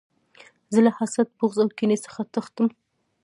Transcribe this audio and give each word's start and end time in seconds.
زه 0.73 0.79
له 0.85 0.91
حسد، 0.97 1.27
بغض 1.37 1.57
او 1.63 1.69
کینې 1.77 1.97
څخه 2.05 2.21
تښتم. 2.33 2.67